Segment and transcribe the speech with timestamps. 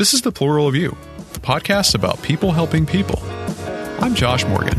[0.00, 0.96] This is The Plural of You,
[1.34, 3.18] the podcast about people helping people.
[4.00, 4.78] I'm Josh Morgan.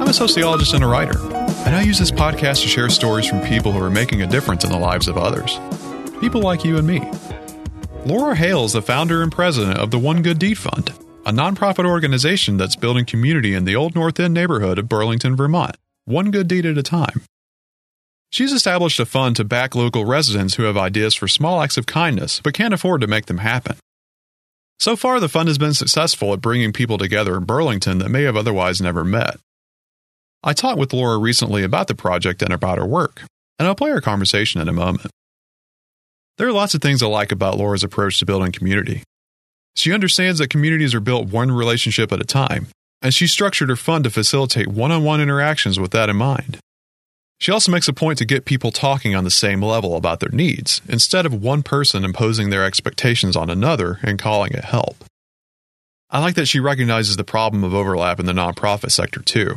[0.00, 1.18] I'm a sociologist and a writer,
[1.66, 4.62] and I use this podcast to share stories from people who are making a difference
[4.62, 5.58] in the lives of others.
[6.20, 7.00] People like you and me.
[8.06, 10.92] Laura Hale is the founder and president of the One Good Deed Fund,
[11.26, 15.76] a nonprofit organization that's building community in the Old North End neighborhood of Burlington, Vermont,
[16.04, 17.22] one good deed at a time.
[18.30, 21.86] She's established a fund to back local residents who have ideas for small acts of
[21.86, 23.76] kindness but can't afford to make them happen.
[24.78, 28.22] So far, the fund has been successful at bringing people together in Burlington that may
[28.22, 29.38] have otherwise never met.
[30.42, 33.22] I talked with Laura recently about the project and about her work,
[33.58, 35.10] and I'll play our conversation in a moment.
[36.38, 39.02] There are lots of things I like about Laura's approach to building community.
[39.76, 42.68] She understands that communities are built one relationship at a time,
[43.02, 46.58] and she structured her fund to facilitate one on one interactions with that in mind.
[47.38, 50.30] She also makes a point to get people talking on the same level about their
[50.30, 55.04] needs, instead of one person imposing their expectations on another and calling it help.
[56.10, 59.56] I like that she recognizes the problem of overlap in the nonprofit sector too.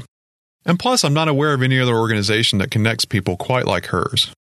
[0.66, 4.32] And plus, I'm not aware of any other organization that connects people quite like hers.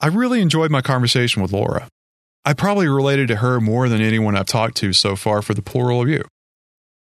[0.00, 1.88] I really enjoyed my conversation with Laura.
[2.44, 5.62] I probably related to her more than anyone I've talked to so far for the
[5.62, 6.24] plural of you.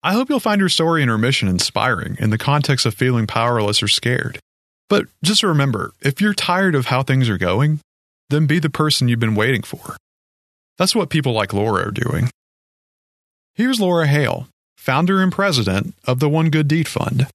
[0.03, 3.27] I hope you'll find her story and her mission inspiring in the context of feeling
[3.27, 4.39] powerless or scared.
[4.89, 7.81] But just remember if you're tired of how things are going,
[8.29, 9.95] then be the person you've been waiting for.
[10.79, 12.31] That's what people like Laura are doing.
[13.53, 17.27] Here's Laura Hale, founder and president of the One Good Deed Fund.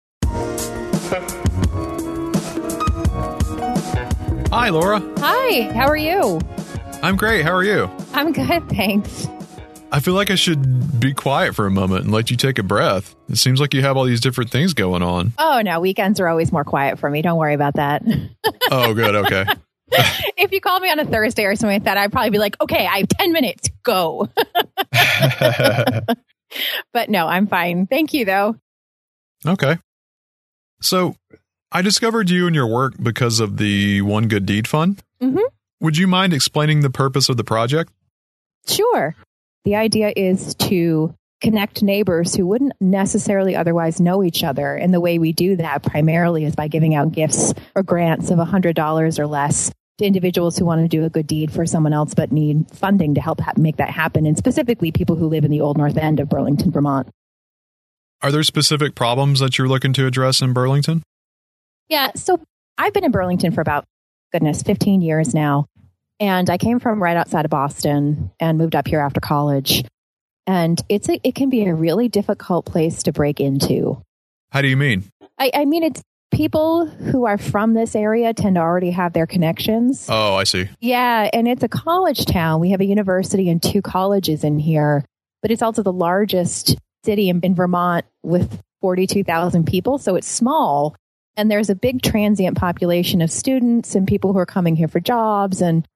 [4.51, 5.01] Hi, Laura.
[5.19, 6.41] Hi, how are you?
[7.03, 7.45] I'm great.
[7.45, 7.89] How are you?
[8.13, 9.29] I'm good, thanks.
[9.97, 12.63] I feel like I should be quiet for a moment and let you take a
[12.63, 13.17] breath.
[13.31, 15.33] It seems like you have all these different things going on.
[15.39, 17.23] Oh, no, weekends are always more quiet for me.
[17.23, 18.03] Don't worry about that.
[18.71, 19.15] oh, good.
[19.15, 19.47] Okay.
[20.37, 22.61] if you called me on a Thursday or something like that, I'd probably be like,
[22.61, 24.29] okay, I have 10 minutes, go.
[26.93, 27.87] but no, I'm fine.
[27.87, 28.57] Thank you, though.
[29.47, 29.79] Okay.
[30.83, 31.17] So
[31.73, 35.03] I discovered you and your work because of the One Good Deed Fund.
[35.23, 35.41] Mm-hmm.
[35.81, 37.95] Would you mind explaining the purpose of the project?
[38.69, 39.17] Sure.
[39.67, 44.77] The idea is to connect neighbors who wouldn't necessarily otherwise know each other.
[44.77, 48.39] And the way we do that primarily is by giving out gifts or grants of
[48.39, 52.15] $100 or less to individuals who want to do a good deed for someone else
[52.15, 54.25] but need funding to help make that happen.
[54.25, 57.09] And specifically people who live in the Old North End of Burlington, Vermont.
[58.23, 61.03] Are there specific problems that you're looking to address in Burlington?
[61.89, 62.13] Yeah.
[62.15, 62.41] So
[62.79, 63.85] I've been in Burlington for about,
[64.31, 65.67] goodness, 15 years now.
[66.19, 69.85] And I came from right outside of Boston and moved up here after college.
[70.47, 74.01] And it's a, it can be a really difficult place to break into.
[74.51, 75.05] How do you mean?
[75.39, 79.27] I, I mean, it's people who are from this area tend to already have their
[79.27, 80.07] connections.
[80.09, 80.69] Oh, I see.
[80.81, 81.29] Yeah.
[81.33, 82.61] And it's a college town.
[82.61, 85.05] We have a university and two colleges in here,
[85.43, 89.99] but it's also the largest city in, in Vermont with 42,000 people.
[89.99, 90.95] So it's small.
[91.37, 95.01] And there's a big transient population of students and people who are coming here for
[95.01, 95.87] jobs and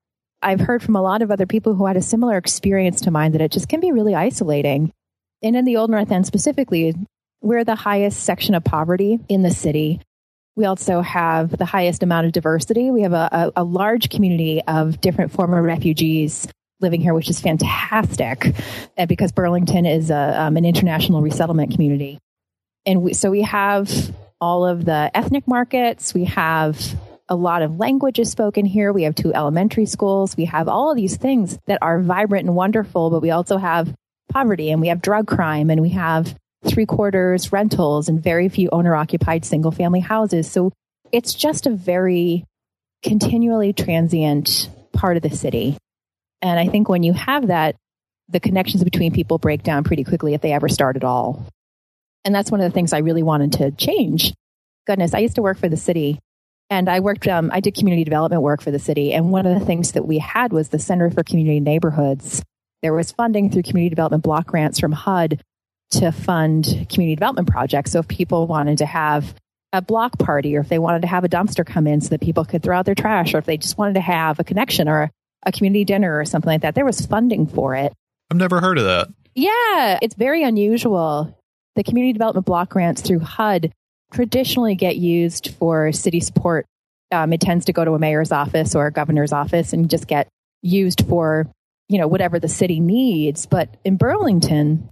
[0.42, 3.32] I've heard from a lot of other people who had a similar experience to mine
[3.32, 4.92] that it just can be really isolating.
[5.42, 6.94] And in the Old North End specifically,
[7.42, 10.00] we're the highest section of poverty in the city.
[10.56, 12.90] We also have the highest amount of diversity.
[12.90, 16.48] We have a, a, a large community of different former refugees
[16.80, 18.54] living here, which is fantastic
[18.96, 22.18] and because Burlington is a, um, an international resettlement community.
[22.86, 26.14] And we, so we have all of the ethnic markets.
[26.14, 26.94] We have
[27.30, 28.92] a lot of languages spoken here.
[28.92, 30.36] We have two elementary schools.
[30.36, 33.94] We have all of these things that are vibrant and wonderful, but we also have
[34.28, 36.36] poverty and we have drug crime and we have
[36.66, 40.50] three quarters rentals and very few owner occupied single family houses.
[40.50, 40.72] So
[41.12, 42.44] it's just a very
[43.02, 45.78] continually transient part of the city.
[46.42, 47.76] And I think when you have that,
[48.28, 51.46] the connections between people break down pretty quickly if they ever start at all.
[52.24, 54.34] And that's one of the things I really wanted to change.
[54.86, 56.18] Goodness, I used to work for the city
[56.70, 59.12] and I worked, um, I did community development work for the city.
[59.12, 62.42] And one of the things that we had was the Center for Community Neighborhoods.
[62.80, 65.42] There was funding through community development block grants from HUD
[65.90, 67.90] to fund community development projects.
[67.90, 69.34] So if people wanted to have
[69.72, 72.20] a block party or if they wanted to have a dumpster come in so that
[72.20, 74.88] people could throw out their trash or if they just wanted to have a connection
[74.88, 75.10] or a,
[75.46, 77.92] a community dinner or something like that, there was funding for it.
[78.30, 79.08] I've never heard of that.
[79.34, 81.36] Yeah, it's very unusual.
[81.76, 83.72] The community development block grants through HUD
[84.12, 86.66] traditionally get used for city support.
[87.12, 90.06] Um, it tends to go to a mayor's office or a governor's office and just
[90.06, 90.28] get
[90.62, 91.50] used for,
[91.88, 93.46] you know, whatever the city needs.
[93.46, 94.88] But in Burlington,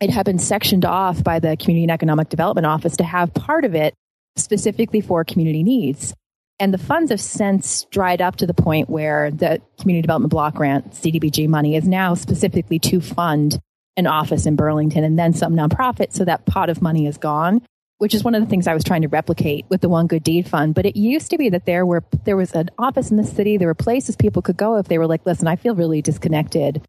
[0.00, 3.64] it had been sectioned off by the Community and Economic Development Office to have part
[3.64, 3.94] of it
[4.36, 6.14] specifically for community needs.
[6.60, 10.54] And the funds have since dried up to the point where the Community Development Block
[10.54, 13.60] Grant, CDBG money, is now specifically to fund
[13.96, 16.12] an office in Burlington and then some nonprofit.
[16.12, 17.62] So that pot of money is gone,
[17.98, 20.22] which is one of the things I was trying to replicate with the One Good
[20.22, 20.74] Deed Fund.
[20.74, 23.56] But it used to be that there were there was an office in the city,
[23.56, 26.86] there were places people could go if they were like, listen, I feel really disconnected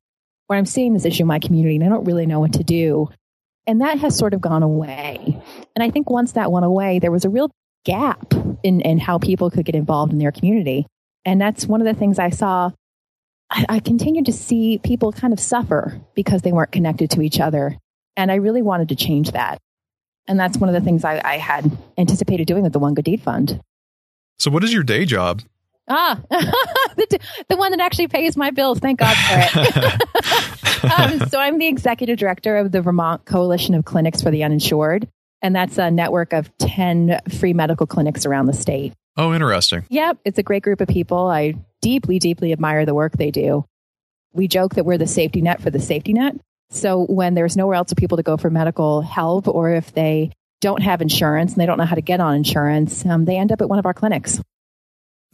[0.47, 2.63] when I'm seeing this issue in my community and I don't really know what to
[2.63, 3.09] do.
[3.67, 5.39] And that has sort of gone away.
[5.75, 7.51] And I think once that went away, there was a real
[7.85, 8.33] gap
[8.63, 10.87] in, in how people could get involved in their community.
[11.23, 12.71] And that's one of the things I saw.
[13.51, 17.39] I, I continued to see people kind of suffer because they weren't connected to each
[17.39, 17.77] other.
[18.17, 19.59] And I really wanted to change that.
[20.29, 23.05] And that's one of the things I, I had anticipated doing with the One Good
[23.05, 23.59] Deed Fund.
[24.37, 25.41] So, what is your day job?
[25.89, 28.77] Ah, the, the, one that actually pays my bills.
[28.77, 30.83] Thank God for it.
[30.99, 35.07] um, so I'm the executive director of the Vermont Coalition of Clinics for the Uninsured.
[35.41, 38.93] And that's a network of 10 free medical clinics around the state.
[39.17, 39.83] Oh, interesting.
[39.89, 40.19] Yep.
[40.25, 41.27] It's a great group of people.
[41.27, 43.65] I deeply, deeply admire the work they do.
[44.31, 46.35] We joke that we're the safety net for the safety net.
[46.71, 50.31] So when there's nowhere else for people to go for medical help, or if they
[50.61, 53.51] don't have insurance and they don't know how to get on insurance, um, they end
[53.51, 54.41] up at one of our clinics.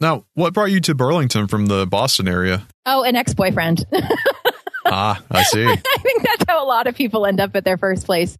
[0.00, 2.66] Now, what brought you to Burlington from the Boston area?
[2.84, 3.84] Oh, an ex boyfriend.
[4.86, 5.64] ah, I see.
[5.66, 8.36] I think that's how a lot of people end up at their first place.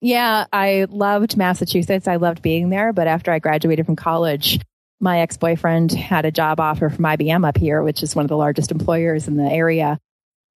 [0.00, 2.06] Yeah, I loved Massachusetts.
[2.06, 2.92] I loved being there.
[2.92, 4.60] But after I graduated from college,
[5.00, 8.28] my ex boyfriend had a job offer from IBM up here, which is one of
[8.28, 9.98] the largest employers in the area.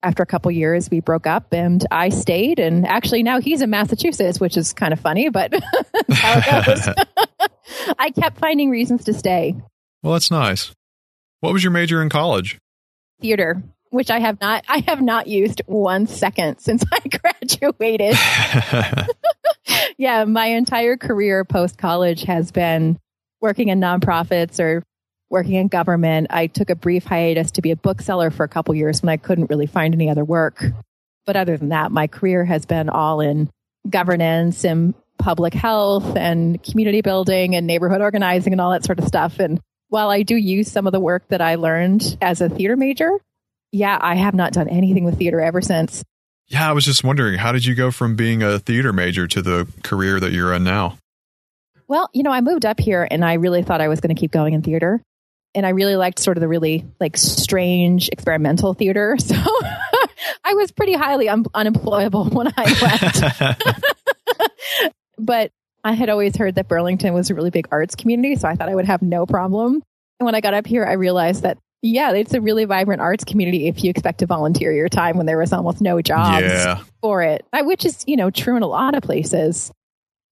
[0.03, 2.61] After a couple years, we broke up and I stayed.
[2.61, 5.53] And actually, now he's in Massachusetts, which is kind of funny, but
[6.13, 6.89] how it goes.
[7.99, 9.57] I kept finding reasons to stay.
[10.03, 10.73] Well, that's nice.
[11.41, 12.59] What was your major in college?
[13.21, 18.17] Theater which I have not I have not used one second since I graduated.
[19.97, 22.99] yeah, my entire career post college has been
[23.41, 24.83] working in nonprofits or
[25.31, 26.29] working in government.
[26.31, 29.17] I took a brief hiatus to be a bookseller for a couple years when I
[29.17, 30.65] couldn't really find any other work.
[31.27, 33.51] But other than that, my career has been all in
[33.89, 39.07] governance and public health and community building and neighborhood organizing and all that sort of
[39.07, 39.39] stuff.
[39.39, 42.77] And while I do use some of the work that I learned as a theater
[42.77, 43.11] major,
[43.73, 46.03] yeah, I have not done anything with theater ever since.
[46.47, 49.43] Yeah, I was just wondering, how did you go from being a theater major to
[49.43, 50.97] the career that you're in now?
[51.89, 54.19] Well, you know, I moved up here and I really thought I was going to
[54.19, 55.03] keep going in theater.
[55.55, 59.17] And I really liked sort of the really like strange experimental theater.
[59.29, 59.37] So
[60.45, 63.63] I was pretty highly un- unemployable when I left.
[65.19, 65.53] but
[65.85, 68.35] I had always heard that Burlington was a really big arts community.
[68.37, 69.83] So I thought I would have no problem.
[70.19, 73.25] And when I got up here, I realized that yeah, it's a really vibrant arts
[73.25, 76.83] community if you expect to volunteer your time when there was almost no jobs yeah.
[77.01, 79.71] for it, uh, which is, you know, true in a lot of places.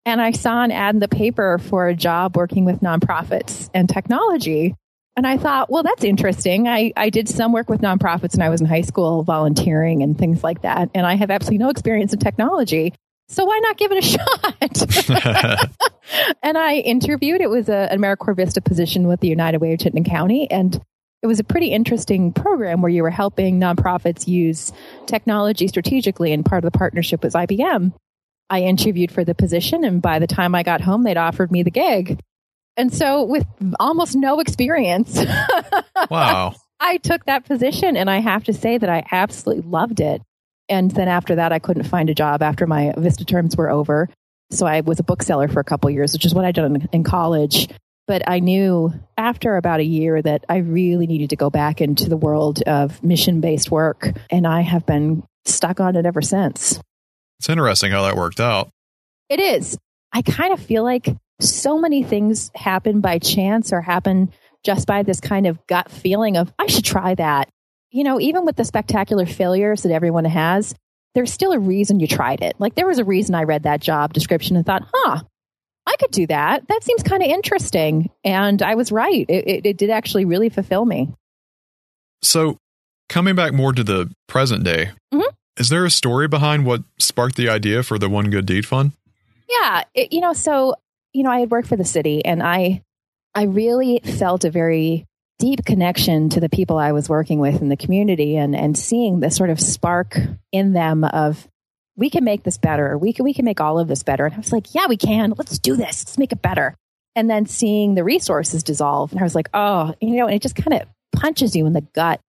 [0.05, 3.89] And I saw an ad in the paper for a job working with nonprofits and
[3.89, 4.75] technology.
[5.17, 6.69] And I thought, well, that's interesting.
[6.69, 10.17] I, I did some work with nonprofits when I was in high school, volunteering and
[10.17, 10.91] things like that.
[10.95, 12.93] And I have absolutely no experience in technology.
[13.29, 14.07] So why not give it a
[15.63, 15.71] shot?
[16.43, 17.41] and I interviewed.
[17.41, 20.51] It was a, an AmeriCorps Vista position with the United Way of Chittenden County.
[20.51, 20.79] And
[21.23, 24.71] it was a pretty interesting program where you were helping nonprofits use
[25.07, 27.93] technology strategically, and part of the partnership was IBM.
[28.49, 31.63] I interviewed for the position, and by the time I got home, they'd offered me
[31.63, 32.21] the gig.
[32.77, 33.47] And so, with
[33.81, 35.19] almost no experience,
[36.11, 40.23] wow, I took that position, and I have to say that I absolutely loved it.
[40.69, 44.09] And then after that, I couldn't find a job after my Vista terms were over.
[44.51, 46.89] So I was a bookseller for a couple years, which is what I'd done in,
[46.93, 47.69] in college.
[48.07, 52.09] But I knew after about a year that I really needed to go back into
[52.09, 54.09] the world of mission based work.
[54.31, 56.81] And I have been stuck on it ever since.
[57.41, 58.71] It's interesting how that worked out.
[59.29, 59.77] It is.
[60.13, 61.09] I kind of feel like
[61.41, 64.33] so many things happen by chance or happen
[64.65, 67.49] just by this kind of gut feeling of, I should try that.
[67.91, 70.75] You know, even with the spectacular failures that everyone has,
[71.15, 72.57] there's still a reason you tried it.
[72.59, 75.23] Like there was a reason I read that job description and thought, huh,
[75.87, 76.67] I could do that.
[76.69, 78.11] That seems kind of interesting.
[78.25, 79.25] And I was right.
[79.29, 81.09] It, it, it, did actually really fulfill me.
[82.23, 82.59] So,
[83.09, 85.29] coming back more to the present day, mm-hmm.
[85.59, 88.93] is there a story behind what sparked the idea for the One Good Deed Fund?
[89.49, 89.85] Yeah.
[89.95, 90.75] It, you know, so,
[91.17, 92.83] you know, I had worked for the city and I,
[93.35, 95.07] I really felt a very
[95.39, 99.21] deep connection to the people I was working with in the community and, and seeing
[99.21, 100.19] the sort of spark
[100.53, 101.49] in them of
[101.97, 102.99] we can make this better.
[102.99, 104.27] We can, we can make all of this better.
[104.27, 105.33] And I was like, yeah, we can.
[105.37, 106.05] Let's do this.
[106.05, 106.75] Let's make it better.
[107.15, 109.13] And then seeing the resources dissolve.
[109.13, 111.73] And I was like, oh, you know, and it just kind of punches you in
[111.73, 112.21] the gut.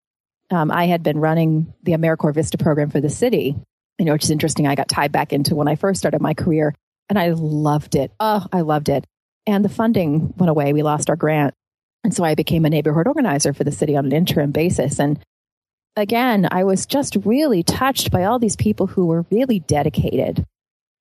[0.50, 3.53] Um, I had been running the AmeriCorps Vista program for the city,
[4.00, 4.65] you know, which is interesting.
[4.65, 6.74] I got tied back into when I first started my career
[7.09, 8.11] and I loved it.
[8.19, 9.05] Oh, I loved it.
[9.45, 10.73] and the funding went away.
[10.73, 11.53] We lost our grant.
[12.03, 14.99] And so I became a neighborhood organizer for the city on an interim basis.
[14.99, 15.19] And
[15.95, 20.45] again, I was just really touched by all these people who were really dedicated.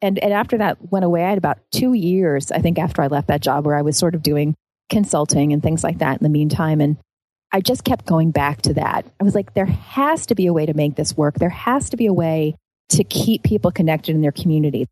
[0.01, 3.09] And, and after that went away, I had about two years, I think, after I
[3.09, 4.55] left that job where I was sort of doing
[4.91, 6.81] consulting and things like that in the meantime.
[6.81, 6.97] And
[7.53, 9.07] I just kept going back to that.
[9.21, 11.35] I was like, there has to be a way to make this work.
[11.37, 12.57] There has to be a way
[12.91, 14.87] to keep people connected in their community.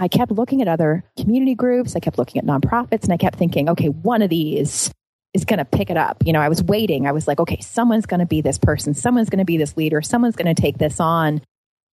[0.00, 1.94] I kept looking at other community groups.
[1.94, 4.90] I kept looking at nonprofits and I kept thinking, okay, one of these
[5.34, 6.22] is going to pick it up.
[6.24, 7.06] You know, I was waiting.
[7.06, 8.94] I was like, okay, someone's going to be this person.
[8.94, 10.00] Someone's going to be this leader.
[10.00, 11.42] Someone's going to take this on.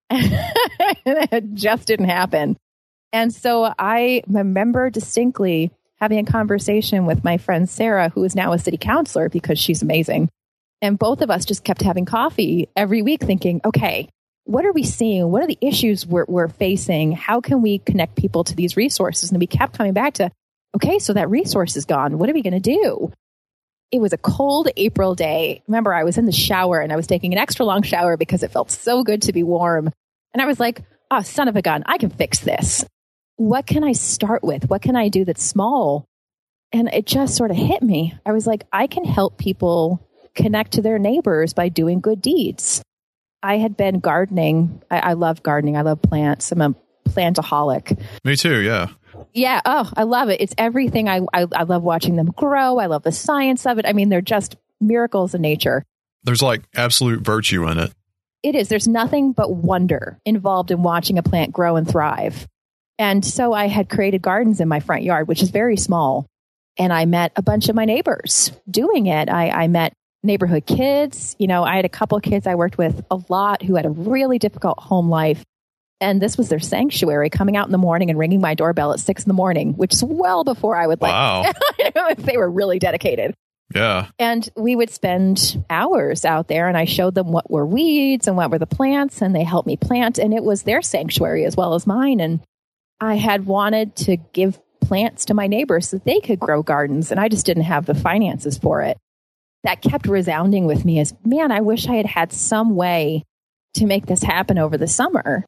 [0.09, 2.55] it just didn't happen.
[3.11, 8.53] And so I remember distinctly having a conversation with my friend Sarah, who is now
[8.53, 10.29] a city councilor because she's amazing.
[10.81, 14.07] And both of us just kept having coffee every week thinking, okay,
[14.47, 15.29] what are we seeing?
[15.29, 17.11] What are the issues we're, we're facing?
[17.11, 19.31] How can we connect people to these resources?
[19.31, 20.31] And we kept coming back to,
[20.75, 22.17] okay, so that resource is gone.
[22.17, 23.11] What are we going to do?
[23.91, 25.63] It was a cold April day.
[25.67, 28.43] Remember, I was in the shower and I was taking an extra long shower because
[28.43, 29.91] it felt so good to be warm.
[30.33, 32.85] And I was like, oh, son of a gun, I can fix this
[33.37, 34.69] what can I start with?
[34.69, 36.05] What can I do that's small?
[36.73, 38.15] And it just sort of hit me.
[38.25, 42.81] I was like, I can help people connect to their neighbors by doing good deeds.
[43.47, 44.83] I had been gardening.
[44.91, 45.77] I, I love gardening.
[45.77, 46.51] I love plants.
[46.51, 46.75] I'm a
[47.07, 47.97] plantaholic.
[48.25, 48.59] Me too.
[48.59, 48.89] Yeah.
[49.33, 49.61] Yeah.
[49.63, 50.41] Oh, I love it.
[50.41, 51.07] It's everything.
[51.07, 52.77] I, I, I love watching them grow.
[52.77, 53.85] I love the science of it.
[53.85, 55.85] I mean, they're just miracles in nature.
[56.23, 57.93] There's like absolute virtue in it.
[58.43, 58.67] It is.
[58.67, 62.47] There's nothing but wonder involved in watching a plant grow and thrive.
[62.99, 66.27] And so I had created gardens in my front yard, which is very small.
[66.77, 69.29] And I met a bunch of my neighbors doing it.
[69.29, 69.93] I, I met
[70.23, 71.35] neighborhood kids.
[71.39, 73.85] You know, I had a couple of kids I worked with a lot who had
[73.85, 75.43] a really difficult home life.
[75.99, 78.99] And this was their sanctuary coming out in the morning and ringing my doorbell at
[78.99, 81.51] six in the morning, which is well before I would like, wow.
[81.79, 83.33] if they were really dedicated.
[83.73, 84.07] Yeah.
[84.19, 88.37] And we would spend hours out there and I showed them what were weeds and
[88.37, 91.57] what were the plants and they helped me plant and it was their sanctuary as
[91.57, 92.21] well as mine.
[92.21, 92.39] And
[92.99, 97.19] I had wanted to give plants to my neighbors so they could grow gardens, and
[97.19, 98.97] I just didn't have the finances for it.
[99.67, 103.25] That kept resounding with me is, man, I wish I had had some way
[103.73, 105.43] to make this happen over the summer.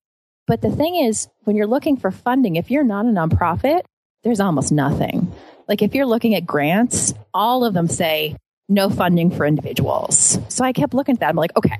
[0.45, 3.83] But the thing is, when you're looking for funding, if you're not a nonprofit,
[4.23, 5.31] there's almost nothing.
[5.69, 8.35] Like if you're looking at grants, all of them say
[8.67, 10.37] no funding for individuals.
[10.49, 11.29] So I kept looking at that.
[11.29, 11.79] I'm like, okay,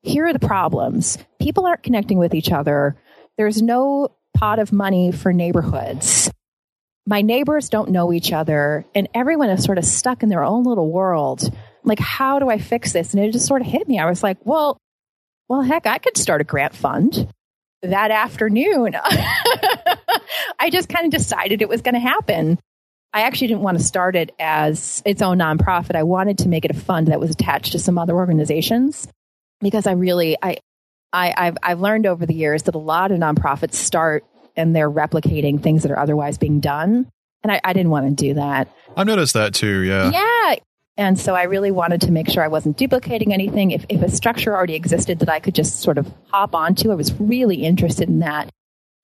[0.00, 1.18] here are the problems.
[1.38, 2.96] People aren't connecting with each other.
[3.36, 6.30] There's no pot of money for neighborhoods.
[7.06, 10.64] My neighbors don't know each other, and everyone is sort of stuck in their own
[10.64, 11.54] little world.
[11.84, 13.14] Like, how do I fix this?
[13.14, 13.98] And it just sort of hit me.
[13.98, 14.76] I was like, well,
[15.48, 17.28] well, heck, I could start a grant fund
[17.82, 18.96] that afternoon.
[20.58, 22.58] I just kind of decided it was going to happen.
[23.12, 25.94] I actually didn't want to start it as its own nonprofit.
[25.94, 29.08] I wanted to make it a fund that was attached to some other organizations
[29.60, 30.58] because I really I
[31.12, 34.24] I, I've, I've learned over the years that a lot of nonprofits start
[34.56, 37.08] and they're replicating things that are otherwise being done.
[37.42, 38.68] And I, I didn't want to do that.
[38.96, 39.82] I've noticed that too.
[39.82, 40.10] Yeah.
[40.10, 40.56] Yeah.
[40.96, 43.70] And so I really wanted to make sure I wasn't duplicating anything.
[43.70, 46.94] If, if a structure already existed that I could just sort of hop onto, I
[46.94, 48.50] was really interested in that.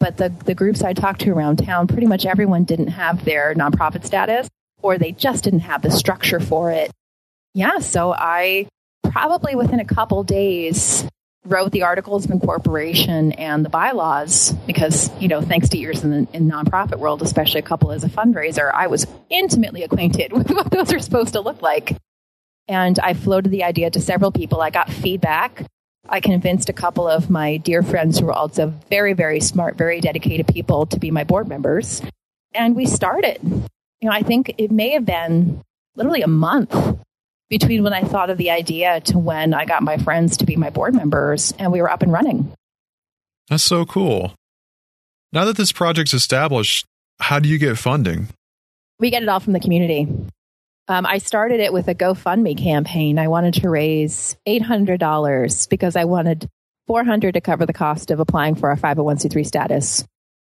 [0.01, 3.55] But the, the groups I talked to around town, pretty much everyone didn't have their
[3.55, 4.49] nonprofit status
[4.81, 6.91] or they just didn't have the structure for it.
[7.55, 7.79] Yeah.
[7.79, 8.69] So I
[9.05, 11.07] probably within a couple days
[11.45, 16.11] wrote the articles of incorporation and the bylaws because, you know, thanks to years in
[16.11, 20.51] the in nonprofit world, especially a couple as a fundraiser, I was intimately acquainted with
[20.51, 21.97] what those are supposed to look like.
[22.69, 24.61] And I floated the idea to several people.
[24.61, 25.67] I got feedback.
[26.09, 30.01] I convinced a couple of my dear friends who were also very, very smart, very
[30.01, 32.03] dedicated people to be my board members.
[32.55, 33.41] And we started.
[33.43, 35.61] You know, I think it may have been
[35.97, 36.75] literally a month
[37.51, 40.57] between when I thought of the idea to when I got my friends to be
[40.57, 42.53] my board members and we were up and running.
[43.49, 44.35] That's so cool.
[45.33, 46.87] Now that this project's established,
[47.21, 48.29] how do you get funding?
[48.99, 50.07] We get it all from the community.
[50.89, 53.19] Um, I started it with a GoFundMe campaign.
[53.19, 56.49] I wanted to raise $800 because I wanted
[56.87, 60.05] 400 to cover the cost of applying for a 501c3 status.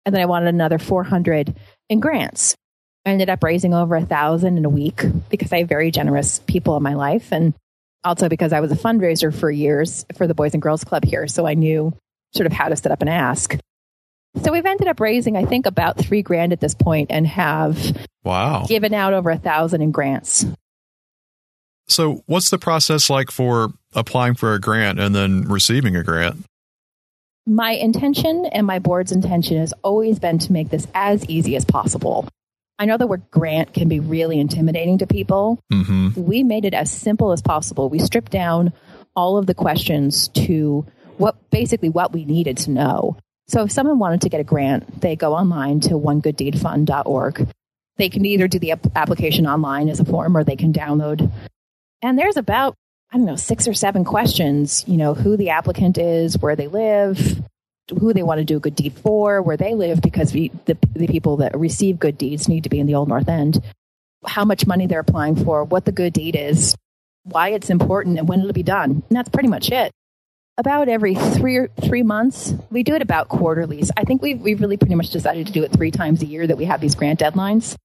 [0.05, 1.55] And then I wanted another 400
[1.89, 2.57] in grants.
[3.05, 6.39] I ended up raising over a thousand in a week because I have very generous
[6.41, 7.33] people in my life.
[7.33, 7.55] And
[8.05, 11.27] also because I was a fundraiser for years for the Boys and Girls Club here.
[11.27, 11.93] So I knew
[12.33, 13.57] sort of how to set up an ask.
[14.43, 17.97] So we've ended up raising, I think, about three grand at this point and have
[18.25, 20.47] wow given out over a thousand in grants.
[21.89, 26.45] So what's the process like for applying for a grant and then receiving a grant?
[27.45, 31.65] My intention and my board's intention has always been to make this as easy as
[31.65, 32.29] possible.
[32.83, 35.61] I know the word grant can be really intimidating to people.
[35.73, 36.21] Mm-hmm.
[36.21, 37.89] We made it as simple as possible.
[37.89, 38.73] We stripped down
[39.15, 40.85] all of the questions to
[41.17, 43.17] what basically what we needed to know.
[43.47, 47.49] So if someone wanted to get a grant, they go online to onegooddeedfund.org.
[47.99, 51.31] They can either do the application online as a form or they can download.
[52.03, 52.75] And there's about,
[53.13, 56.67] I don't know, six or seven questions, you know, who the applicant is, where they
[56.67, 57.45] live,
[57.91, 60.77] who they want to do a good deed for, where they live, because we, the,
[60.95, 63.63] the people that receive good deeds need to be in the Old North End,
[64.25, 66.77] how much money they're applying for, what the good deed is,
[67.25, 69.03] why it's important, and when it'll be done.
[69.09, 69.93] And that's pretty much it.
[70.59, 73.83] About every three or three months, we do it about quarterly.
[73.97, 76.47] I think we've, we've really pretty much decided to do it three times a year
[76.47, 77.77] that we have these grant deadlines.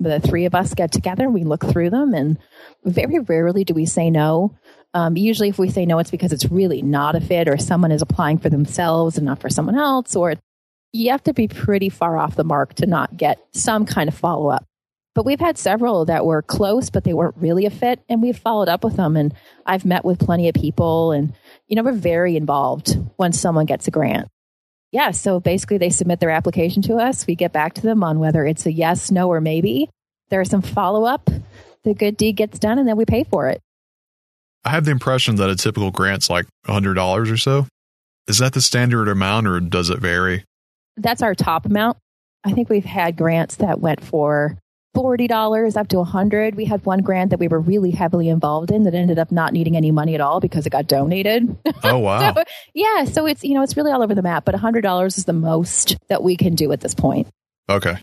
[0.00, 2.38] The three of us get together, and we look through them, and
[2.84, 4.56] very rarely do we say no.
[4.94, 7.92] Um, usually, if we say no, it's because it's really not a fit, or someone
[7.92, 10.34] is applying for themselves and not for someone else, or
[10.92, 14.14] you have to be pretty far off the mark to not get some kind of
[14.14, 14.64] follow up.
[15.14, 18.36] But we've had several that were close, but they weren't really a fit, and we've
[18.36, 19.16] followed up with them.
[19.16, 19.34] And
[19.64, 21.32] I've met with plenty of people, and
[21.68, 24.28] you know, we're very involved when someone gets a grant.
[24.90, 27.26] Yeah, so basically, they submit their application to us.
[27.26, 29.88] We get back to them on whether it's a yes, no, or maybe.
[30.28, 31.30] There's some follow up.
[31.84, 33.60] The good deed gets done, and then we pay for it.
[34.64, 37.66] I have the impression that a typical grant's like $100 or so.
[38.28, 40.44] Is that the standard amount or does it vary?
[40.96, 41.98] That's our top amount.
[42.44, 44.56] I think we've had grants that went for
[44.96, 48.84] $40 up to 100 We had one grant that we were really heavily involved in
[48.84, 51.56] that ended up not needing any money at all because it got donated.
[51.82, 52.34] Oh, wow.
[52.34, 53.04] so, yeah.
[53.04, 55.96] So it's, you know, it's really all over the map, but $100 is the most
[56.08, 57.28] that we can do at this point.
[57.68, 57.96] Okay.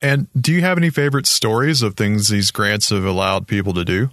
[0.00, 3.84] And do you have any favorite stories of things these grants have allowed people to
[3.84, 4.10] do?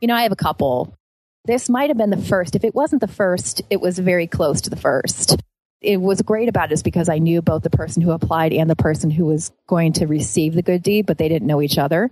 [0.00, 0.94] You know, I have a couple.
[1.44, 2.54] This might have been the first.
[2.54, 5.40] If it wasn't the first, it was very close to the first.
[5.80, 8.68] It was great about it is because I knew both the person who applied and
[8.68, 11.78] the person who was going to receive the good deed, but they didn't know each
[11.78, 12.10] other.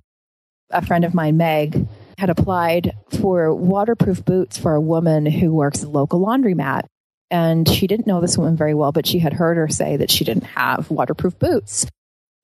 [0.71, 1.87] A friend of mine, Meg,
[2.19, 6.87] had applied for waterproof boots for a woman who works at a local laundromat.
[7.31, 10.11] And she didn't know this woman very well, but she had heard her say that
[10.11, 11.87] she didn't have waterproof boots.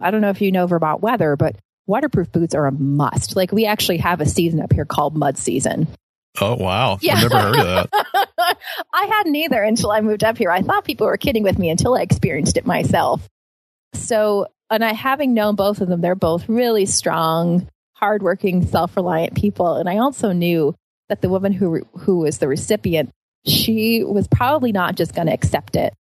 [0.00, 3.36] I don't know if you know Vermont weather, but waterproof boots are a must.
[3.36, 5.88] Like we actually have a season up here called mud season.
[6.40, 6.98] Oh wow.
[7.00, 7.16] Yeah.
[7.16, 8.58] I've never heard of that.
[8.92, 10.50] I hadn't either until I moved up here.
[10.50, 13.28] I thought people were kidding with me until I experienced it myself.
[13.94, 19.76] So, and I having known both of them, they're both really strong, hardworking, self-reliant people.
[19.76, 20.74] And I also knew
[21.08, 23.10] that the woman who who was the recipient,
[23.46, 25.92] she was probably not just going to accept it.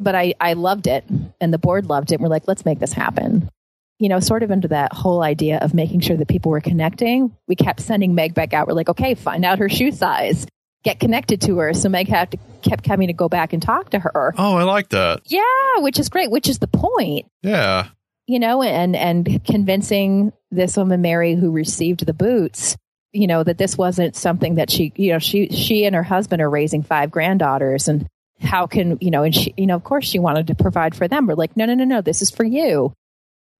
[0.00, 1.04] But I, I loved it
[1.40, 2.16] and the board loved it.
[2.16, 3.48] And We're like, let's make this happen
[3.98, 7.34] you know, sort of into that whole idea of making sure that people were connecting,
[7.46, 8.66] we kept sending Meg back out.
[8.66, 10.46] We're like, okay, find out her shoe size,
[10.82, 11.72] get connected to her.
[11.74, 14.34] So Meg had to, kept coming to go back and talk to her.
[14.36, 15.20] Oh, I like that.
[15.26, 15.42] Yeah,
[15.78, 17.26] which is great, which is the point.
[17.42, 17.88] Yeah.
[18.26, 22.76] You know, and and convincing this woman Mary who received the boots,
[23.12, 26.40] you know, that this wasn't something that she, you know, she she and her husband
[26.40, 28.08] are raising five granddaughters and
[28.40, 31.06] how can, you know, and she, you know, of course she wanted to provide for
[31.06, 31.26] them.
[31.26, 32.94] We're like, no, no, no, no, this is for you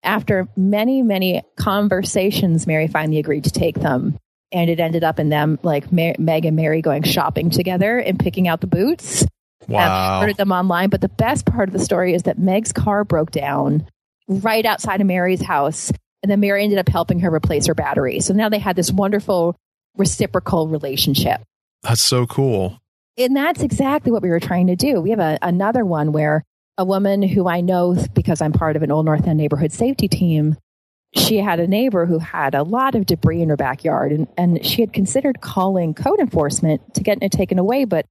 [0.04, 4.18] after many, many conversations, Mary finally agreed to take them.
[4.52, 8.46] And it ended up in them, like Meg and Mary going shopping together and picking
[8.46, 9.22] out the boots.
[9.68, 10.20] Um, wow.
[10.20, 10.90] ordered them online.
[10.90, 13.86] But the best part of the story is that Meg's car broke down
[14.28, 15.90] right outside of Mary's house.
[16.22, 18.20] And then Mary ended up helping her replace her battery.
[18.20, 19.56] So now they had this wonderful
[19.96, 21.42] reciprocal relationship.
[21.82, 22.80] That's so cool.
[23.16, 25.00] And that's exactly what we were trying to do.
[25.00, 26.42] We have a, another one where
[26.76, 30.08] a woman who I know because I'm part of an Old North End neighborhood safety
[30.08, 30.56] team.
[31.16, 34.66] She had a neighbor who had a lot of debris in her backyard, and, and
[34.66, 37.84] she had considered calling code enforcement to get it taken away.
[37.84, 38.06] But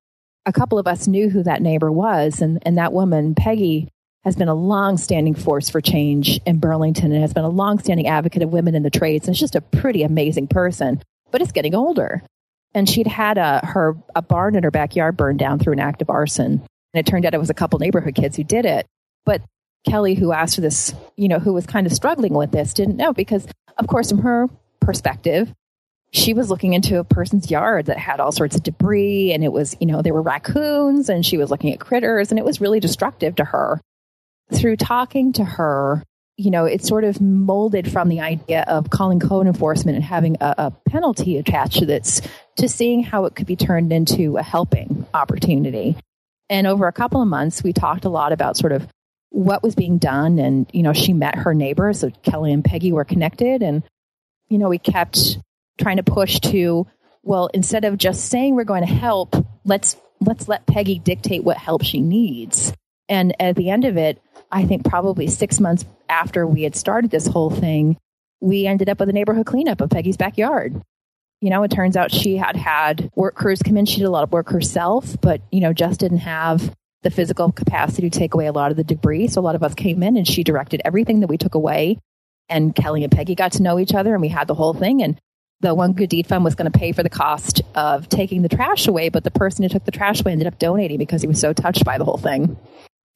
[0.46, 3.90] a couple of us knew who that neighbor was, and, and that woman, Peggy,
[4.24, 8.42] has been a long-standing force for change in Burlington and has been a long-standing advocate
[8.42, 9.28] of women in the trades.
[9.28, 12.24] And it's just a pretty amazing person, but it's getting older.
[12.74, 16.02] And she'd had a her a barn in her backyard burned down through an act
[16.02, 16.64] of arson.
[16.94, 18.86] And it turned out it was a couple neighborhood kids who did it.
[19.26, 19.42] But
[19.88, 23.14] Kelly, who asked this, you know, who was kind of struggling with this, didn't know
[23.14, 24.48] because, of course, from her
[24.80, 25.54] perspective,
[26.12, 29.52] she was looking into a person's yard that had all sorts of debris and it
[29.52, 32.62] was, you know, there were raccoons and she was looking at critters and it was
[32.62, 33.82] really destructive to her.
[34.54, 36.04] Through talking to her,
[36.38, 40.38] you know, it sort of molded from the idea of calling code enforcement and having
[40.40, 42.22] a, a penalty attached to this
[42.58, 45.96] to seeing how it could be turned into a helping opportunity.
[46.50, 48.88] And over a couple of months, we talked a lot about sort of
[49.30, 50.40] what was being done.
[50.40, 51.92] And, you know, she met her neighbor.
[51.94, 53.64] So Kelly and Peggy were connected.
[53.64, 53.84] And,
[54.50, 55.38] you know, we kept
[55.80, 56.86] trying to push to,
[57.24, 61.58] well, instead of just saying we're going to help, let's, let's let Peggy dictate what
[61.58, 62.74] help she needs.
[63.10, 67.10] And at the end of it, I think probably six months after we had started
[67.10, 67.98] this whole thing,
[68.40, 70.80] we ended up with a neighborhood cleanup of Peggy's backyard.
[71.44, 73.86] You know, it turns out she had had work crews come in.
[73.86, 77.52] She did a lot of work herself, but, you know, just didn't have the physical
[77.52, 79.28] capacity to take away a lot of the debris.
[79.28, 82.00] So a lot of us came in and she directed everything that we took away.
[82.48, 85.04] And Kelly and Peggy got to know each other and we had the whole thing.
[85.04, 85.20] And
[85.60, 88.48] the One Good Deed Fund was going to pay for the cost of taking the
[88.48, 91.28] trash away, but the person who took the trash away ended up donating because he
[91.28, 92.58] was so touched by the whole thing.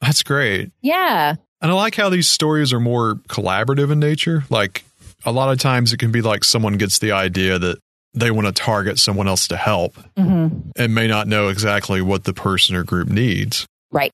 [0.02, 0.72] That's great.
[0.82, 1.36] Yeah.
[1.62, 4.44] And I like how these stories are more collaborative in nature.
[4.50, 4.84] Like
[5.24, 7.80] a lot of times it can be like someone gets the idea that
[8.20, 10.70] they want to target someone else to help mm-hmm.
[10.76, 13.66] and may not know exactly what the person or group needs.
[13.92, 14.12] Right.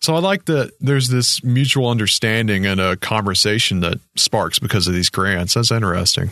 [0.00, 4.94] So I like that there's this mutual understanding and a conversation that sparks because of
[4.94, 5.54] these grants.
[5.54, 6.30] That's interesting.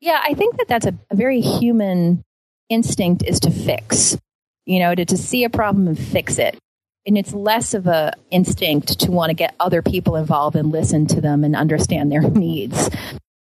[0.00, 2.24] Yeah, I think that that's a, a very human
[2.68, 4.18] instinct is to fix,
[4.66, 6.58] you know, to, to see a problem and fix it.
[7.06, 11.06] And it's less of a instinct to want to get other people involved and listen
[11.08, 12.90] to them and understand their needs.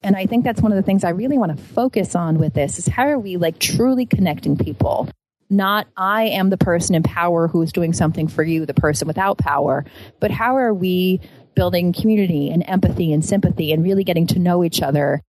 [0.04, 2.54] And I think that's one of the things I really want to focus on with
[2.54, 5.08] this is how are we like truly connecting people?
[5.50, 9.08] Not I am the person in power who is doing something for you, the person
[9.08, 9.84] without power,
[10.20, 11.20] but how are we
[11.54, 15.22] building community and empathy and sympathy and really getting to know each other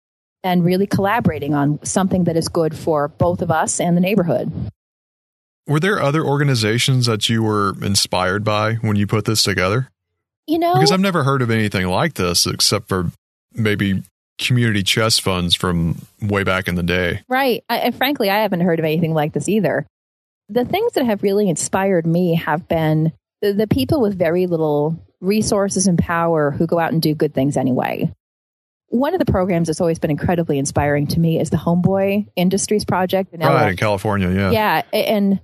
[0.43, 4.51] and really collaborating on something that is good for both of us and the neighborhood.
[5.67, 9.89] Were there other organizations that you were inspired by when you put this together?
[10.45, 13.11] You know, because I've never heard of anything like this except for
[13.53, 14.03] maybe
[14.37, 17.21] community chest funds from way back in the day.
[17.27, 17.63] Right.
[17.69, 19.85] I, and frankly, I haven't heard of anything like this either.
[20.49, 25.03] The things that have really inspired me have been the, the people with very little
[25.21, 28.11] resources and power who go out and do good things anyway.
[28.89, 32.85] One of the programs that's always been incredibly inspiring to me is the Homeboy Industries
[32.85, 33.69] Project in right, LA.
[33.69, 34.51] in California, yeah.
[34.51, 35.39] Yeah, and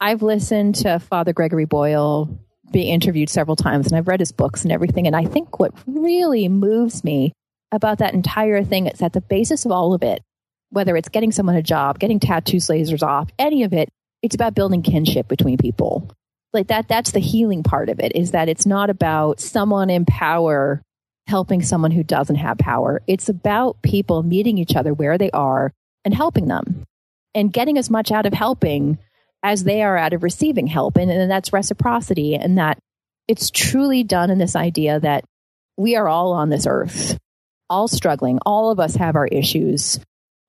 [0.00, 2.40] I've listened to Father Gregory Boyle
[2.72, 5.72] be interviewed several times and I've read his books and everything and I think what
[5.86, 7.32] really moves me
[7.72, 8.86] about that entire thing.
[8.86, 10.22] It's at the basis of all of it,
[10.70, 13.88] whether it's getting someone a job, getting tattoo lasers off, any of it,
[14.22, 16.10] it's about building kinship between people.
[16.52, 20.04] Like that, that's the healing part of it is that it's not about someone in
[20.04, 20.82] power
[21.26, 23.02] helping someone who doesn't have power.
[23.06, 25.72] It's about people meeting each other where they are
[26.04, 26.84] and helping them
[27.34, 28.98] and getting as much out of helping
[29.42, 30.96] as they are out of receiving help.
[30.96, 32.78] And, and that's reciprocity and that
[33.28, 35.24] it's truly done in this idea that
[35.76, 37.16] we are all on this earth
[37.70, 38.38] all struggling.
[38.44, 39.98] All of us have our issues,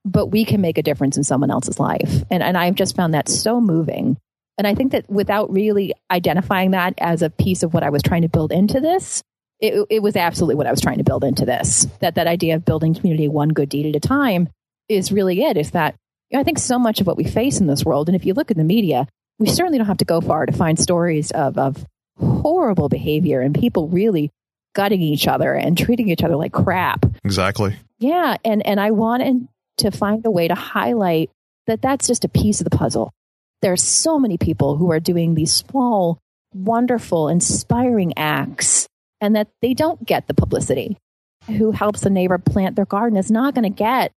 [0.03, 2.23] but we can make a difference in someone else's life.
[2.29, 4.17] And, and I've just found that so moving.
[4.57, 8.03] And I think that without really identifying that as a piece of what I was
[8.03, 9.23] trying to build into this,
[9.59, 11.87] it, it was absolutely what I was trying to build into this.
[11.99, 14.49] That that idea of building community one good deed at a time
[14.89, 15.55] is really it.
[15.55, 15.95] Is that
[16.29, 18.25] you know, I think so much of what we face in this world, and if
[18.25, 19.07] you look at the media,
[19.39, 21.85] we certainly don't have to go far to find stories of, of
[22.19, 24.29] horrible behavior and people really
[24.73, 27.05] gutting each other and treating each other like crap.
[27.23, 27.77] Exactly.
[27.99, 31.29] Yeah, and and I wanted to find a way to highlight
[31.67, 33.11] that that's just a piece of the puzzle.
[33.61, 36.19] There are so many people who are doing these small,
[36.53, 38.87] wonderful, inspiring acts
[39.19, 40.97] and that they don't get the publicity.
[41.47, 44.11] Who helps a neighbor plant their garden is not going to get,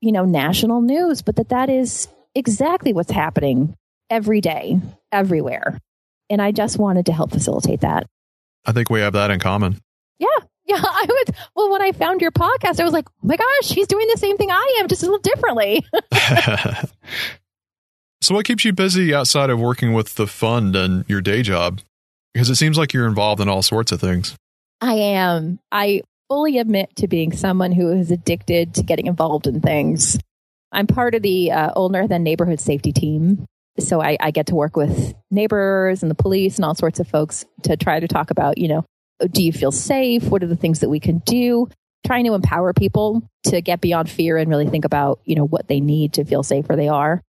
[0.00, 3.74] you know, national news, but that that is exactly what's happening
[4.10, 4.80] every day,
[5.12, 5.78] everywhere.
[6.28, 8.06] And I just wanted to help facilitate that.
[8.64, 9.78] I think we have that in common.
[10.18, 10.46] Yeah.
[10.66, 11.36] Yeah, I would.
[11.54, 14.18] Well, when I found your podcast, I was like, oh my gosh, he's doing the
[14.18, 15.84] same thing I am, just a little differently.
[18.20, 21.80] so, what keeps you busy outside of working with the fund and your day job?
[22.34, 24.36] Because it seems like you're involved in all sorts of things.
[24.80, 25.58] I am.
[25.72, 30.18] I fully admit to being someone who is addicted to getting involved in things.
[30.72, 33.46] I'm part of the uh, Old North End neighborhood safety team.
[33.78, 37.08] So I, I get to work with neighbors and the police and all sorts of
[37.08, 38.84] folks to try to talk about, you know,
[39.30, 40.24] do you feel safe?
[40.24, 41.68] What are the things that we can do?
[42.06, 45.68] Trying to empower people to get beyond fear and really think about, you know, what
[45.68, 47.22] they need to feel safe where they are.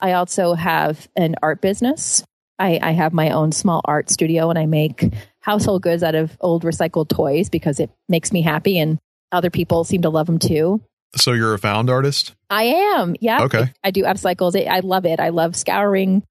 [0.00, 2.24] I also have an art business.
[2.58, 6.36] I, I have my own small art studio and I make household goods out of
[6.40, 8.98] old recycled toys because it makes me happy and
[9.32, 10.80] other people seem to love them too.
[11.16, 12.34] So you're a found artist?
[12.50, 13.16] I am.
[13.20, 13.44] Yeah.
[13.44, 13.62] Okay.
[13.62, 14.54] I, I do upcycles.
[14.66, 15.20] I love it.
[15.20, 16.22] I love scouring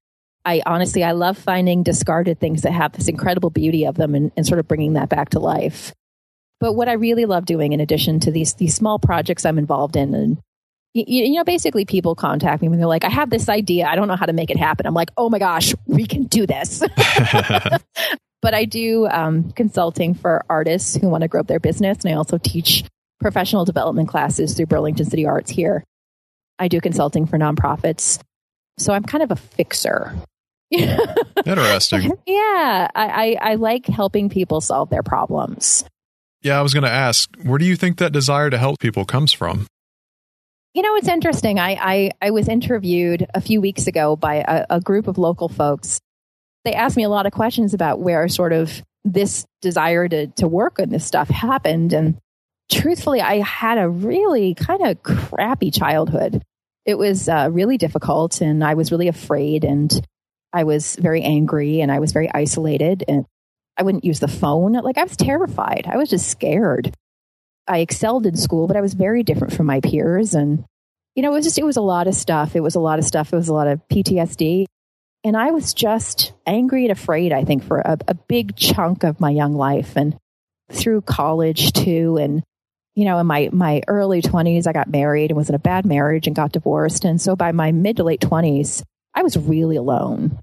[0.44, 4.30] I honestly, I love finding discarded things that have this incredible beauty of them and,
[4.36, 5.92] and sort of bringing that back to life.
[6.60, 9.96] But what I really love doing, in addition to these these small projects I'm involved
[9.96, 10.38] in, and
[10.92, 13.96] you, you know, basically people contact me when they're like, "I have this idea, I
[13.96, 16.46] don't know how to make it happen." I'm like, "Oh my gosh, we can do
[16.46, 16.82] this."
[18.42, 22.12] but I do um, consulting for artists who want to grow up their business, and
[22.12, 22.84] I also teach
[23.20, 25.84] professional development classes through Burlington City Arts here.
[26.58, 28.20] I do consulting for nonprofits.
[28.78, 30.14] So I'm kind of a fixer
[31.46, 32.12] Interesting.
[32.26, 35.84] yeah, I, I, I like helping people solve their problems.
[36.42, 39.04] Yeah, I was going to ask, where do you think that desire to help people
[39.04, 39.66] comes from?
[40.74, 41.58] You know, it's interesting.
[41.58, 45.48] I, I, I was interviewed a few weeks ago by a, a group of local
[45.48, 46.00] folks.
[46.64, 50.48] They asked me a lot of questions about where sort of this desire to, to
[50.48, 51.92] work on this stuff happened.
[51.92, 52.18] And
[52.70, 56.42] truthfully, I had a really kind of crappy childhood.
[56.84, 59.90] It was uh, really difficult, and I was really afraid, and
[60.54, 63.26] I was very angry, and I was very isolated, and
[63.76, 64.72] I wouldn't use the phone.
[64.72, 65.86] Like, I was terrified.
[65.90, 66.94] I was just scared.
[67.66, 70.34] I excelled in school, but I was very different from my peers.
[70.34, 70.64] And,
[71.16, 72.54] you know, it was just, it was a lot of stuff.
[72.54, 73.32] It was a lot of stuff.
[73.32, 74.66] It was a lot of PTSD.
[75.24, 79.20] And I was just angry and afraid, I think, for a, a big chunk of
[79.20, 80.16] my young life and
[80.70, 82.18] through college too.
[82.18, 82.44] And,
[82.94, 85.86] you know, in my, my early 20s, I got married and was in a bad
[85.86, 87.04] marriage and got divorced.
[87.04, 90.38] And so by my mid to late 20s, I was really alone.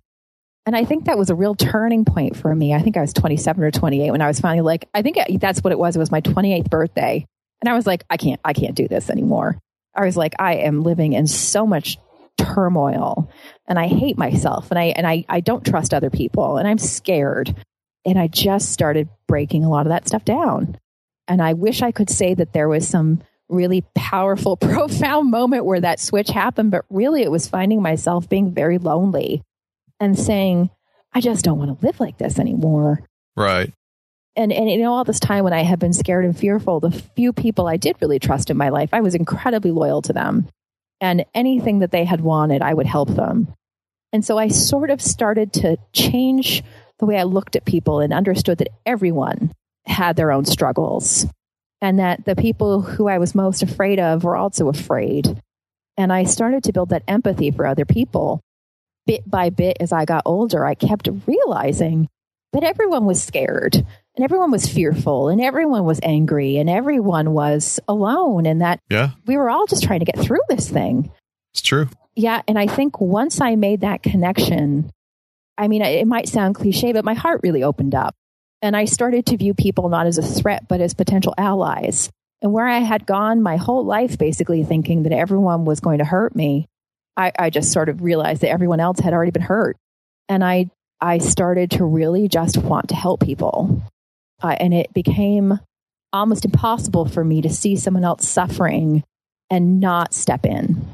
[0.65, 2.74] And I think that was a real turning point for me.
[2.74, 5.63] I think I was 27 or 28 when I was finally like, I think that's
[5.63, 5.95] what it was.
[5.95, 7.26] It was my 28th birthday.
[7.62, 9.58] And I was like, I can't, I can't do this anymore.
[9.95, 11.97] I was like, I am living in so much
[12.38, 13.30] turmoil
[13.67, 16.78] and I hate myself and I, and I, I don't trust other people and I'm
[16.78, 17.56] scared.
[18.06, 20.78] And I just started breaking a lot of that stuff down.
[21.28, 25.82] And I wish I could say that there was some really powerful, profound moment where
[25.82, 29.43] that switch happened, but really it was finding myself being very lonely
[30.02, 30.70] and saying,
[31.14, 33.04] I just don't want to live like this anymore.
[33.38, 33.72] Right.
[34.36, 36.92] And and you know, all this time when I had been scared and fearful, the
[36.92, 40.48] few people I did really trust in my life, I was incredibly loyal to them.
[41.00, 43.54] And anything that they had wanted, I would help them.
[44.14, 46.64] And so I sort of started to change
[47.00, 49.54] the way I looked at people and understood that everyone
[49.86, 51.26] had their own struggles
[51.82, 55.42] and that the people who I was most afraid of were also afraid.
[55.98, 58.42] And I started to build that empathy for other people
[59.06, 62.08] bit by bit as I got older, I kept realizing
[62.54, 67.80] that everyone was scared and everyone was fearful and everyone was angry and everyone was
[67.88, 69.12] alone and that yeah.
[69.26, 71.12] we were all just trying to get through this thing.
[71.54, 71.88] It's true.
[72.16, 72.42] Yeah.
[72.48, 74.92] And I think once I made that connection,
[75.58, 78.16] I mean, it might sound cliche, but my heart really opened up.
[78.62, 82.10] And I started to view people not as a threat, but as potential allies.
[82.42, 86.06] And where I had gone my whole life basically thinking that everyone was going to
[86.06, 86.68] hurt me,
[87.22, 89.78] I, I just sort of realized that everyone else had already been hurt.
[90.28, 93.84] And I, I started to really just want to help people.
[94.42, 95.60] Uh, and it became
[96.12, 99.04] almost impossible for me to see someone else suffering
[99.50, 100.94] and not step in.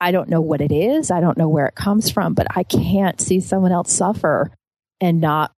[0.00, 1.10] I don't know what it is.
[1.10, 4.50] I don't know where it comes from, but I can't see someone else suffer
[5.00, 5.52] and not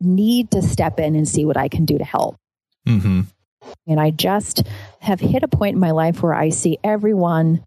[0.00, 2.36] need to step in and see what I can do to help.
[2.86, 3.22] Mm-hmm.
[3.86, 4.62] And I just
[5.00, 7.64] have hit a point in my life where I see everyone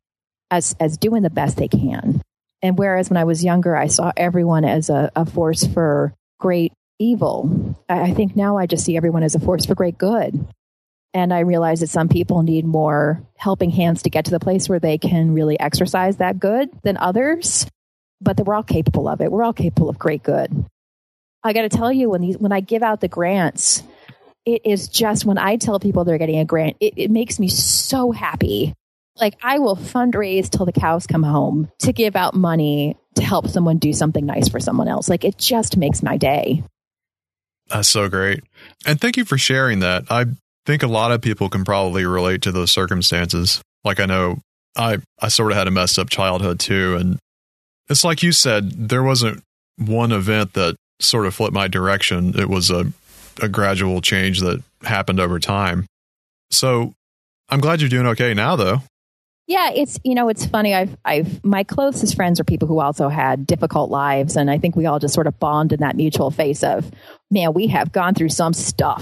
[0.51, 2.21] as as doing the best they can.
[2.61, 6.73] And whereas when I was younger, I saw everyone as a, a force for great
[6.99, 10.47] evil, I, I think now I just see everyone as a force for great good.
[11.13, 14.67] And I realize that some people need more helping hands to get to the place
[14.69, 17.65] where they can really exercise that good than others.
[18.19, 19.31] But that we're all capable of it.
[19.31, 20.65] We're all capable of great good.
[21.43, 23.83] I got to tell you, when these when I give out the grants,
[24.43, 27.47] it is just when I tell people they're getting a grant, it, it makes me
[27.47, 28.73] so happy
[29.19, 33.47] like I will fundraise till the cows come home to give out money to help
[33.47, 35.09] someone do something nice for someone else.
[35.09, 36.63] Like it just makes my day.
[37.67, 38.43] That's so great.
[38.85, 40.05] And thank you for sharing that.
[40.09, 40.25] I
[40.65, 43.61] think a lot of people can probably relate to those circumstances.
[43.83, 44.39] Like I know
[44.75, 47.19] I I sort of had a messed up childhood too and
[47.89, 49.43] it's like you said there wasn't
[49.77, 52.37] one event that sort of flipped my direction.
[52.39, 52.91] It was a
[53.41, 55.85] a gradual change that happened over time.
[56.49, 56.93] So
[57.49, 58.81] I'm glad you're doing okay now though.
[59.47, 60.73] Yeah, it's you know it's funny.
[60.73, 64.75] I've I've my closest friends are people who also had difficult lives, and I think
[64.75, 66.91] we all just sort of bond in that mutual face of,
[67.31, 69.01] man, we have gone through some stuff,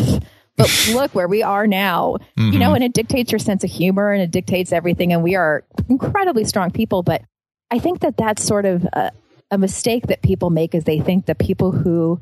[0.55, 2.17] but look where we are now.
[2.37, 2.53] Mm-hmm.
[2.53, 2.75] You know, mm-hmm.
[2.75, 6.45] and it dictates your sense of humor, and it dictates everything, and we are incredibly
[6.45, 7.01] strong people.
[7.01, 7.23] But
[7.71, 9.11] I think that that's sort of a,
[9.49, 12.21] a mistake that people make is they think the people who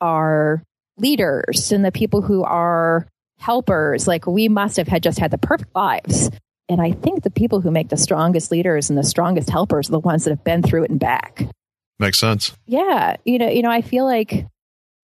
[0.00, 0.64] are
[0.98, 3.06] leaders and the people who are
[3.38, 6.30] helpers, like we must have had just had the perfect lives
[6.70, 9.92] and I think the people who make the strongest leaders and the strongest helpers are
[9.92, 11.44] the ones that have been through it and back.
[11.98, 12.56] Makes sense.
[12.64, 13.16] Yeah.
[13.24, 14.46] You know, you know, I feel like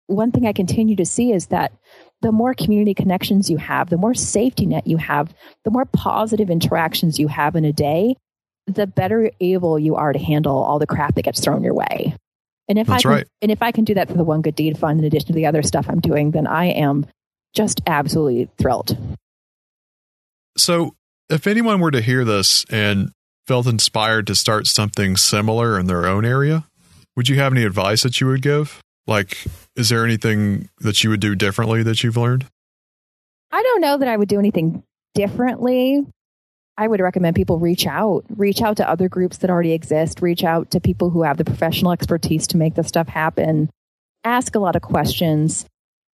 [0.07, 1.73] one thing I continue to see is that
[2.21, 6.51] the more community connections you have, the more safety net you have, the more positive
[6.51, 8.15] interactions you have in a day,
[8.67, 12.15] the better able you are to handle all the crap that gets thrown your way.
[12.69, 13.27] And if That's I can, right.
[13.41, 15.33] and if I can do that for the one good deed fund in addition to
[15.33, 17.07] the other stuff I'm doing, then I am
[17.55, 18.97] just absolutely thrilled.
[20.57, 20.95] So
[21.29, 23.11] if anyone were to hear this and
[23.47, 26.65] felt inspired to start something similar in their own area,
[27.17, 28.81] Would you have any advice that you would give?
[29.07, 29.39] Like,
[29.77, 32.47] is there anything that you would do differently that you've learned?
[33.53, 34.83] I don't know that I would do anything
[35.15, 36.05] differently.
[36.77, 40.43] I would recommend people reach out, reach out to other groups that already exist, reach
[40.43, 43.71] out to people who have the professional expertise to make this stuff happen,
[44.25, 45.67] ask a lot of questions,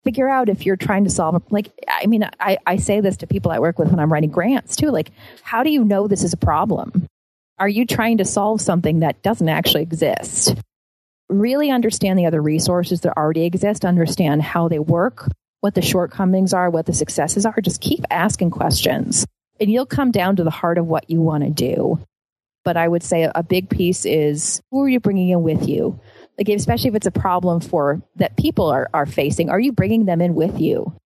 [0.04, 3.26] figure out if you're trying to solve, like, I mean, I, I say this to
[3.26, 4.90] people I work with when I'm writing grants too.
[4.90, 5.10] Like,
[5.42, 7.06] how do you know this is a problem?
[7.58, 10.54] Are you trying to solve something that doesn't actually exist?
[11.28, 15.28] Really understand the other resources that already exist, understand how they work,
[15.60, 17.60] what the shortcomings are, what the successes are.
[17.60, 19.26] Just keep asking questions
[19.60, 22.00] and you'll come down to the heart of what you want to do.
[22.64, 26.00] But I would say a big piece is who are you bringing in with you?
[26.40, 30.06] Like, especially if it's a problem for that people are, are facing, are you bringing
[30.06, 30.96] them in with you?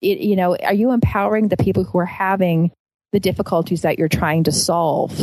[0.00, 2.70] It, you know, are you empowering the people who are having
[3.12, 5.18] the difficulties that you're trying to solve?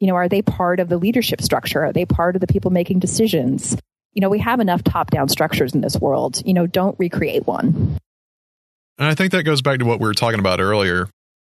[0.00, 1.84] You know, are they part of the leadership structure?
[1.84, 3.76] Are they part of the people making decisions?
[4.14, 6.40] You know, we have enough top down structures in this world.
[6.46, 7.98] You know, don't recreate one.
[8.96, 11.10] And I think that goes back to what we were talking about earlier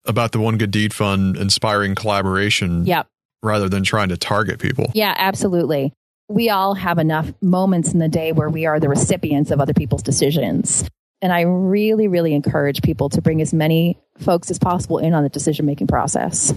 [0.06, 3.06] about the One Good Deed Fund inspiring collaboration yep.
[3.44, 4.92] rather than trying to target people.
[4.96, 5.94] Yeah, absolutely.
[6.28, 9.74] We all have enough moments in the day where we are the recipients of other
[9.74, 10.90] people's decisions.
[11.22, 15.24] And I really, really encourage people to bring as many folks as possible in on
[15.24, 16.54] the decision making process.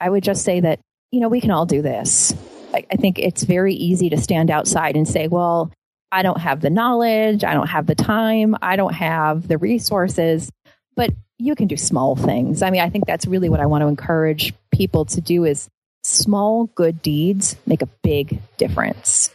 [0.00, 2.34] I would just say that, you know, we can all do this.
[2.72, 5.72] I, I think it's very easy to stand outside and say, well,
[6.12, 7.42] I don't have the knowledge.
[7.42, 8.56] I don't have the time.
[8.62, 10.50] I don't have the resources.
[10.94, 12.62] But you can do small things.
[12.62, 15.68] I mean, I think that's really what I want to encourage people to do is
[16.04, 19.30] small good deeds make a big difference.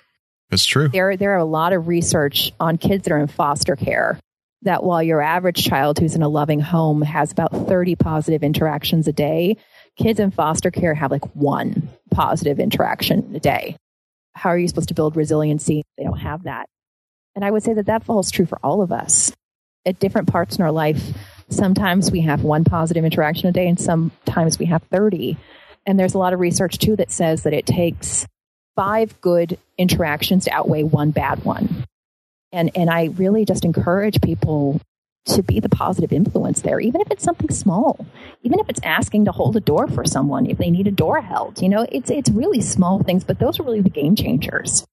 [0.50, 0.88] That's true.
[0.88, 4.20] There, there are a lot of research on kids that are in foster care
[4.64, 9.08] that while your average child who's in a loving home has about 30 positive interactions
[9.08, 9.58] a day,
[9.98, 13.76] kids in foster care have like one positive interaction a day.
[14.34, 15.84] How are you supposed to build resiliency?
[15.98, 16.68] They don't have that.
[17.36, 19.32] And I would say that that falls true for all of us
[19.86, 21.14] at different parts in our life
[21.50, 25.36] Sometimes we have one positive interaction a day, and sometimes we have 30.
[25.86, 28.28] And there's a lot of research too that says that it takes
[28.76, 31.86] five good interactions to outweigh one bad one.
[32.52, 34.82] And, and I really just encourage people
[35.26, 38.06] to be the positive influence there, even if it's something small,
[38.42, 41.22] even if it's asking to hold a door for someone if they need a door
[41.22, 41.62] held.
[41.62, 44.86] You know, it's it's really small things, but those are really the game changers.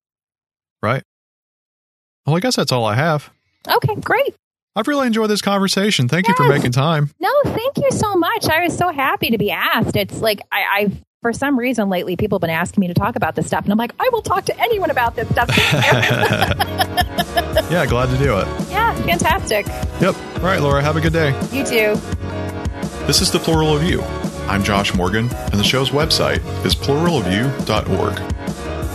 [0.82, 1.02] Right.
[2.26, 3.30] Well, I guess that's all I have.
[3.68, 4.34] Okay, great.
[4.76, 6.06] I've really enjoyed this conversation.
[6.06, 6.38] Thank yes.
[6.38, 7.10] you for making time.
[7.18, 8.46] No, thank you so much.
[8.46, 9.96] I was so happy to be asked.
[9.96, 13.16] It's like I, I've for some reason lately people have been asking me to talk
[13.16, 15.48] about this stuff and i'm like i will talk to anyone about this stuff.
[17.68, 18.46] Yeah glad to do it.
[18.70, 19.66] Yeah fantastic.
[20.00, 20.14] Yep.
[20.36, 21.30] All right laura have a good day.
[21.50, 21.96] You too.
[23.06, 24.02] This is the plural of you.
[24.46, 28.16] I'm josh morgan and the show's website is pluralofyou.org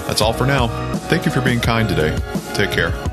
[0.08, 0.68] that's all for now.
[1.10, 2.16] Thank you for being kind today.
[2.54, 3.11] Take care